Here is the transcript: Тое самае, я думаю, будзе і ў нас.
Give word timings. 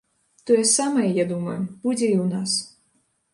Тое 0.49 0.63
самае, 0.71 1.05
я 1.17 1.25
думаю, 1.33 1.59
будзе 1.85 2.09
і 2.09 2.17
ў 2.23 2.27
нас. 2.33 2.51